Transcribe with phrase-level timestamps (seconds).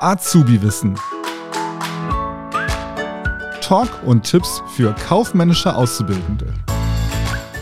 [0.00, 0.98] Azubi-Wissen.
[3.62, 6.52] Talk und Tipps für kaufmännische Auszubildende.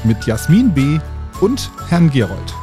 [0.02, 0.98] Mit Jasmin B.
[1.40, 2.54] und Herrn Gerold.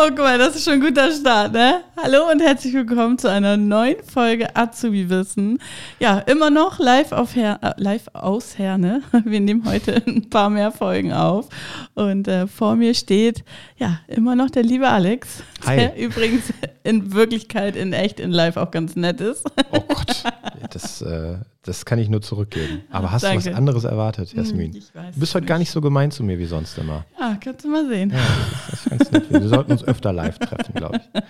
[0.00, 1.80] Oh, guck mal, das ist schon ein guter Start, ne?
[2.00, 5.58] Hallo und herzlich willkommen zu einer neuen Folge Azubi Wissen.
[5.98, 9.02] Ja, immer noch live, auf Her äh, live aus Herne.
[9.24, 11.48] Wir nehmen heute ein paar mehr Folgen auf.
[11.94, 13.42] Und äh, vor mir steht,
[13.76, 15.42] ja, immer noch der liebe Alex.
[15.66, 15.76] Hi.
[15.76, 16.44] Der übrigens
[16.84, 19.50] in Wirklichkeit, in echt, in live auch ganz nett ist.
[19.72, 20.22] Oh Gott,
[21.08, 22.82] äh, das kann ich nur zurückgeben.
[22.90, 23.44] Aber hast Danke.
[23.44, 24.72] du was anderes erwartet, Jasmin?
[24.72, 27.04] Hm, ich weiß Du bist heute gar nicht so gemein zu mir wie sonst immer.
[27.18, 28.10] Ja, kannst du mal sehen.
[28.10, 28.18] Ja,
[28.70, 29.30] das ist ganz nett.
[29.30, 31.22] Wir sollten uns öfter live treffen, glaube ich.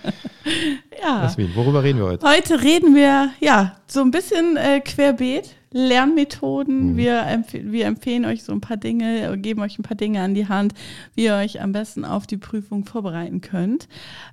[1.01, 1.23] Ja.
[1.23, 2.27] Jasmin, worüber reden wir heute?
[2.27, 6.93] Heute reden wir ja so ein bisschen äh, querbeet, Lernmethoden.
[6.93, 6.97] Mhm.
[6.97, 10.33] Wir, empf wir empfehlen euch so ein paar Dinge, geben euch ein paar Dinge an
[10.33, 10.73] die Hand,
[11.15, 13.87] wie ihr euch am besten auf die Prüfung vorbereiten könnt.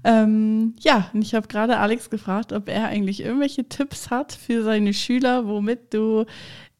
[0.05, 4.62] Ähm, ja, und ich habe gerade Alex gefragt, ob er eigentlich irgendwelche Tipps hat für
[4.62, 6.25] seine Schüler, womit du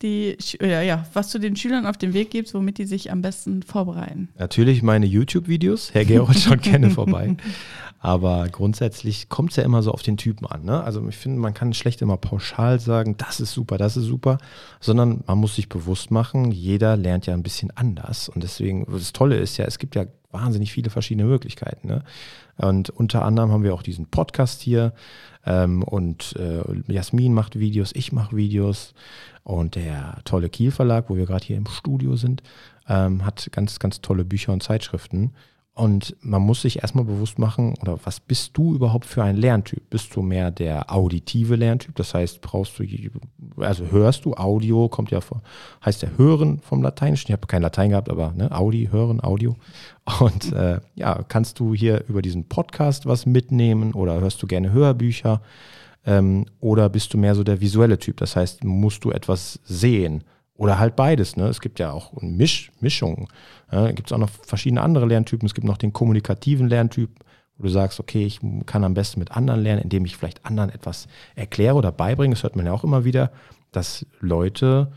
[0.03, 3.11] die, Sch- ja, ja, was du den Schülern auf den Weg gibst, womit die sich
[3.11, 4.29] am besten vorbereiten.
[4.39, 5.95] Natürlich meine YouTube-Videos.
[5.95, 7.35] Herr Gerold schaut gerne vorbei.
[7.99, 10.65] Aber grundsätzlich kommt es ja immer so auf den Typen an.
[10.65, 10.83] Ne?
[10.83, 14.39] Also ich finde, man kann schlecht immer pauschal sagen, das ist super, das ist super,
[14.81, 18.29] sondern man muss sich bewusst machen, jeder lernt ja ein bisschen anders.
[18.29, 21.89] Und deswegen, das Tolle ist ja, es gibt ja wahnsinnig viele verschiedene Möglichkeiten.
[21.89, 22.05] Ne?
[22.59, 24.93] Und unter anderem haben wir auch diesen Podcast hier.
[25.45, 28.95] Ähm, und äh, Jasmin macht Videos, ich mache Videos.
[29.45, 32.43] Und der tolle Kiel Verlag, wo wir gerade hier im Studio sind,
[32.89, 35.33] ähm, hat ganz, ganz tolle Bücher und Zeitschriften.
[35.77, 39.91] Und man muss sich erstmal bewusst machen, oder was bist du überhaupt für ein Lerntyp?
[39.91, 41.95] Bist du mehr der auditive Lerntyp?
[41.97, 42.85] Das heißt, brauchst du,
[43.59, 45.43] also hörst du, Audio kommt ja vor,
[45.85, 47.27] heißt ja Hören vom Lateinischen.
[47.29, 49.55] Ich habe kein Latein gehabt, aber ne, Audi, Hören, Audio.
[50.19, 54.73] Und äh, ja, kannst du hier über diesen Podcast was mitnehmen oder hörst du gerne
[54.73, 55.43] Hörbücher?
[56.07, 58.17] Ähm, oder bist du mehr so der visuelle Typ?
[58.17, 60.25] Das heißt, musst du etwas sehen?
[60.57, 61.37] Oder halt beides.
[61.37, 61.49] Ne?
[61.49, 63.29] Es gibt ja auch Misch, Mischungen.
[63.71, 65.47] Ja, gibt es auch noch verschiedene andere Lerntypen.
[65.47, 67.11] Es gibt noch den kommunikativen Lerntyp,
[67.59, 70.71] wo du sagst, okay, ich kann am besten mit anderen lernen, indem ich vielleicht anderen
[70.71, 72.35] etwas erkläre oder beibringe.
[72.35, 73.33] Das hört man ja auch immer wieder,
[73.73, 74.93] dass Leute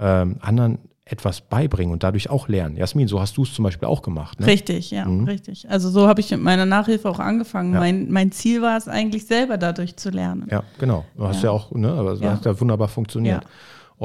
[0.00, 2.76] ähm, anderen etwas beibringen und dadurch auch lernen.
[2.78, 4.40] Jasmin, so hast du es zum Beispiel auch gemacht.
[4.40, 4.46] Ne?
[4.46, 5.24] Richtig, ja, Mhm.
[5.26, 5.68] richtig.
[5.70, 7.74] Also so habe ich mit meiner Nachhilfe auch angefangen.
[7.74, 7.78] Ja.
[7.80, 10.46] Mein, mein Ziel war es eigentlich selber dadurch zu lernen.
[10.50, 11.04] Ja, genau.
[11.16, 11.50] Du hast ja, Ja.
[11.50, 12.32] auch, ne, aber es Ja.
[12.32, 13.44] hat ja wunderbar funktioniert.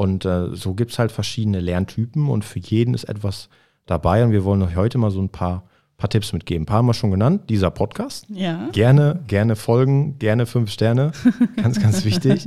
[0.00, 3.50] Und äh, so gibt es halt verschiedene Lerntypen und für jeden ist etwas
[3.84, 4.24] dabei.
[4.24, 5.64] Und wir wollen euch heute mal so ein paar,
[5.98, 6.62] paar Tipps mitgeben.
[6.62, 8.24] Ein paar haben wir schon genannt, dieser Podcast.
[8.30, 8.70] Ja.
[8.72, 11.12] Gerne, gerne folgen, gerne fünf Sterne.
[11.56, 12.46] Ganz, ganz wichtig.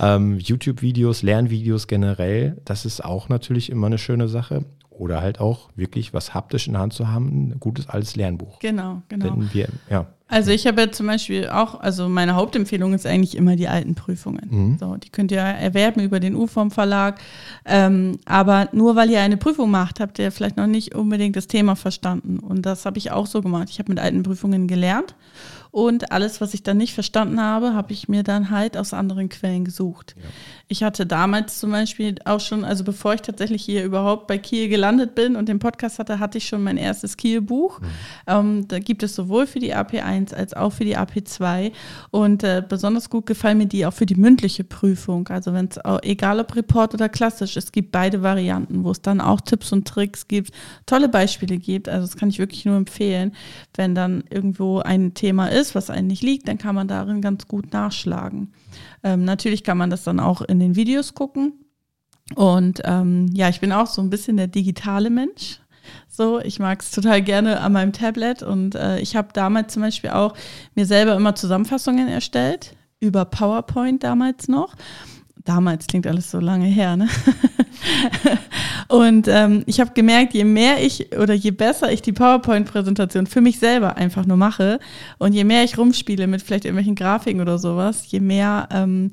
[0.00, 4.64] ähm, YouTube-Videos, Lernvideos generell, das ist auch natürlich immer eine schöne Sache.
[4.90, 8.58] Oder halt auch wirklich was haptisch in der Hand zu haben, ein gutes altes Lernbuch.
[8.58, 9.24] Genau, genau.
[9.24, 13.36] Denn wir, ja, Also ich habe ja zum Beispiel auch, also meine Hauptempfehlung ist eigentlich
[13.36, 14.48] immer die alten Prüfungen.
[14.48, 14.78] Mhm.
[14.80, 17.20] So, die könnt ihr erwerben über den UFOM Verlag.
[17.66, 21.48] Ähm, aber nur weil ihr eine Prüfung macht, habt ihr vielleicht noch nicht unbedingt das
[21.48, 22.38] Thema verstanden.
[22.38, 23.68] Und das habe ich auch so gemacht.
[23.68, 25.14] Ich habe mit alten Prüfungen gelernt.
[25.72, 29.30] Und alles, was ich dann nicht verstanden habe, habe ich mir dann halt aus anderen
[29.30, 30.14] Quellen gesucht.
[30.68, 34.68] Ich hatte damals zum Beispiel auch schon, also bevor ich tatsächlich hier überhaupt bei Kiel
[34.68, 37.80] gelandet bin und den Podcast hatte, hatte ich schon mein erstes Kiel-Buch.
[38.26, 41.72] Ähm, da gibt es sowohl für die AP1 als auch für die AP2.
[42.10, 45.28] Und äh, besonders gut gefallen mir die auch für die mündliche Prüfung.
[45.28, 49.20] Also wenn es egal ob Report oder klassisch, es gibt beide Varianten, wo es dann
[49.20, 50.52] auch Tipps und Tricks gibt,
[50.86, 51.88] tolle Beispiele gibt.
[51.88, 53.32] Also das kann ich wirklich nur empfehlen,
[53.74, 57.48] wenn dann irgendwo ein Thema ist, was einem nicht liegt, dann kann man darin ganz
[57.48, 58.52] gut nachschlagen.
[59.02, 61.54] Ähm, natürlich kann man das dann auch in den Videos gucken.
[62.34, 65.61] Und ähm, ja, ich bin auch so ein bisschen der digitale Mensch.
[66.08, 69.82] So, ich mag es total gerne an meinem Tablet und äh, ich habe damals zum
[69.82, 70.34] Beispiel auch
[70.74, 74.74] mir selber immer Zusammenfassungen erstellt, über PowerPoint damals noch.
[75.44, 77.08] Damals klingt alles so lange her, ne?
[78.88, 83.40] und ähm, ich habe gemerkt, je mehr ich oder je besser ich die PowerPoint-Präsentation für
[83.40, 84.78] mich selber einfach nur mache
[85.18, 89.10] und je mehr ich rumspiele mit vielleicht irgendwelchen Grafiken oder sowas, je mehr ähm,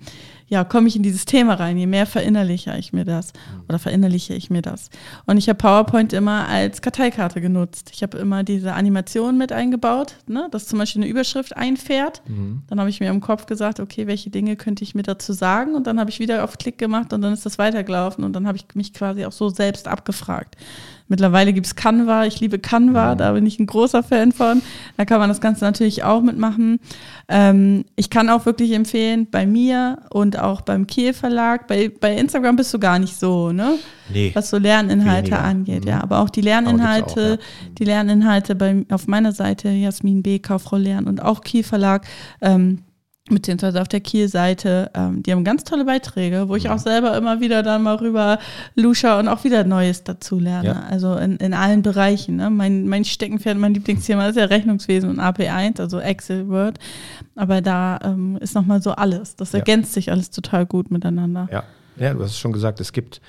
[0.49, 3.33] ja, komme ich in dieses Thema rein, je mehr verinnerliche ich mir das
[3.67, 4.89] oder verinnerliche ich mir das.
[5.27, 7.91] Und ich habe PowerPoint immer als Karteikarte genutzt.
[7.93, 12.23] Ich habe immer diese Animation mit eingebaut, ne, dass zum Beispiel eine Überschrift einfährt.
[12.67, 15.75] Dann habe ich mir im Kopf gesagt, okay, welche Dinge könnte ich mir dazu sagen?
[15.75, 18.47] Und dann habe ich wieder auf Klick gemacht und dann ist das weitergelaufen und dann
[18.47, 20.55] habe ich mich quasi auch so selbst abgefragt.
[21.09, 22.25] Mittlerweile gibt es Canva.
[22.25, 24.61] Ich liebe Canva, da bin ich ein großer Fan von.
[24.95, 26.79] Da kann man das Ganze natürlich auch mitmachen.
[27.27, 32.15] Ähm, ich kann auch wirklich empfehlen, bei mir und auch beim Kiel Verlag, bei, bei
[32.15, 33.73] Instagram bist du gar nicht so, ne?
[34.13, 34.31] Nee.
[34.33, 35.43] Was so Lerninhalte Weniger.
[35.43, 35.89] angeht, Mhm.
[35.89, 36.01] ja.
[36.01, 41.07] Aber auch die Lerninhalte, auch, die Lerninhalte bei, auf meiner Seite, Jasmin B., Kauffrau Lernen
[41.07, 42.05] und auch Kiel Verlag,
[42.41, 42.79] ähm,
[43.35, 46.71] beziehungsweise auf der Kiel-Seite, ähm, die haben ganz tolle Beiträge, wo ich Mhm.
[46.71, 48.39] auch selber immer wieder dann mal rüber
[48.75, 50.67] lusche und auch wieder Neues dazu lerne.
[50.69, 50.83] Ja.
[50.89, 52.35] Also in, in allen Bereichen.
[52.37, 52.49] Ne?
[52.49, 56.77] Mein, mein Steckenpferd, mein Lieblingsthema ist ja Rechnungswesen und AP1, also Excel, Word.
[57.35, 59.35] Aber da ähm, ist nochmal so alles.
[59.35, 59.59] Das Ja.
[59.59, 61.47] ergänzt sich alles total gut miteinander.
[61.51, 61.63] Ja.
[61.97, 63.21] ja, du hast es schon gesagt, es gibt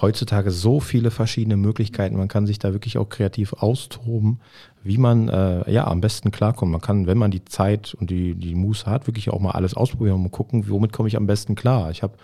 [0.00, 2.16] heutzutage so viele verschiedene Möglichkeiten.
[2.16, 4.40] Man kann sich da wirklich auch kreativ austoben,
[4.82, 6.72] wie man äh, ja am besten klarkommt.
[6.72, 9.74] Man kann, wenn man die Zeit und die, die Muße hat, wirklich auch mal alles
[9.74, 11.90] ausprobieren und mal gucken, womit komme ich am besten klar.
[11.90, 12.14] Ich habe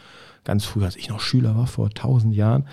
[0.44, 2.66] ganz früh, als ich noch Schüler war, vor tausend Jahren,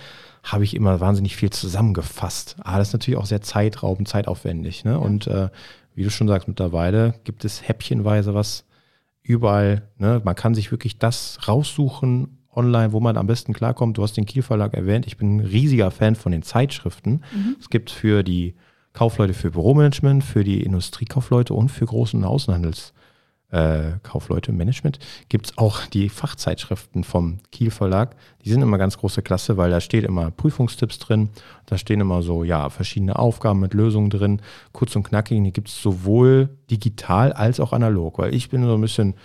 [0.44, 2.57] habe ich immer wahnsinnig viel zusammengefasst.
[2.60, 4.84] Aber das ist natürlich auch sehr zeitraubend, zeitaufwendig.
[4.84, 5.00] Ne?
[5.00, 5.50] Und äh,
[5.95, 8.66] wie du schon sagst, mittlerweile gibt es häppchenweise was
[9.22, 9.90] überall.
[9.98, 10.22] Ne?
[10.24, 13.98] Man kann sich wirklich das raussuchen online, wo man am besten klarkommt.
[13.98, 15.08] Du hast den Kiel Verlag erwähnt.
[15.08, 17.22] Ich bin ein riesiger Fan von den Zeitschriften.
[17.60, 18.54] Es gibt für die
[18.94, 22.94] Kaufleute für Büromanagement, für die Industriekaufleute und für Großen und Außenhandels
[23.52, 28.16] äh, Kaufleute Management gibt es auch die Fachzeitschriften vom Kiel Verlag.
[28.46, 31.30] Die sind immer ganz große Klasse, weil da steht immer Prüfungstipps drin.
[31.66, 34.42] Da stehen immer so, ja, verschiedene Aufgaben mit Lösungen drin.
[34.72, 38.76] Kurz und knackig, die gibt es sowohl digital als auch analog, weil ich bin so
[38.76, 39.16] ein bisschen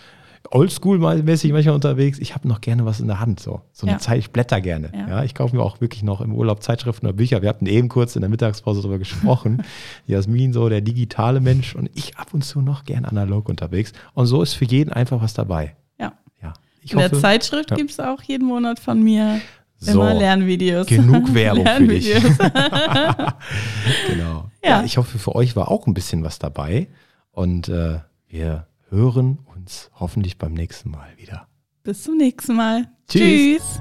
[0.50, 2.18] oldschool-mäßig manchmal unterwegs.
[2.18, 3.62] Ich habe noch gerne was in der Hand, so.
[3.72, 3.98] So eine Ja.
[3.98, 4.90] Zeit, ich blätter gerne.
[4.94, 5.08] Ja.
[5.08, 5.24] Ja.
[5.24, 7.42] ich kaufe mir auch wirklich noch im Urlaub Zeitschriften oder Bücher.
[7.42, 9.62] Wir hatten eben kurz in der Mittagspause darüber gesprochen.
[10.06, 13.92] Jasmin, so der digitale Mensch und ich ab und zu noch gern analog unterwegs.
[14.14, 15.76] Und so ist für jeden einfach was dabei.
[15.98, 16.12] Ja.
[16.42, 16.52] Ja.
[16.82, 17.76] Ich In der hoffe, Zeitschrift ja.
[17.76, 19.40] gibt es auch jeden Monat von mir
[19.78, 20.86] so, immer Lernvideos.
[20.86, 22.08] genug Werbung für dich.
[22.12, 22.38] Lernvideos.
[24.08, 24.50] genau.
[24.62, 24.70] Ja.
[24.80, 24.84] Ja.
[24.84, 26.88] ich hoffe, für euch war auch ein bisschen was dabei.
[27.32, 27.98] Und äh,
[28.28, 31.48] wir hören uns hoffentlich beim nächsten Mal wieder.
[31.82, 32.88] Bis zum nächsten Mal.
[33.08, 33.20] Tschüss.
[33.20, 33.80] Tschüss.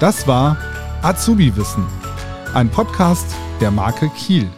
[0.00, 0.56] Das war
[1.02, 1.84] Azubi Wissen,
[2.54, 3.26] ein Podcast
[3.60, 4.48] der Marke Kiel.